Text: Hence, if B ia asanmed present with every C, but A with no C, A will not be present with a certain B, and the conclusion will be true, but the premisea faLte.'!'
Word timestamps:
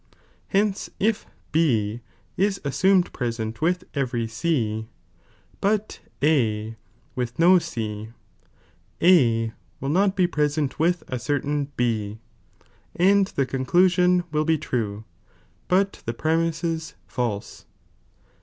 Hence, 0.47 0.89
if 0.99 1.27
B 1.51 2.01
ia 2.35 2.47
asanmed 2.65 3.13
present 3.13 3.61
with 3.61 3.83
every 3.93 4.27
C, 4.27 4.87
but 5.61 5.99
A 6.23 6.75
with 7.15 7.37
no 7.37 7.59
C, 7.59 8.09
A 8.99 9.53
will 9.79 9.89
not 9.89 10.15
be 10.15 10.25
present 10.25 10.79
with 10.79 11.03
a 11.07 11.19
certain 11.19 11.65
B, 11.77 12.17
and 12.95 13.27
the 13.27 13.45
conclusion 13.45 14.23
will 14.31 14.43
be 14.43 14.57
true, 14.57 15.05
but 15.67 16.01
the 16.07 16.15
premisea 16.15 16.95
faLte.'!' 17.07 17.65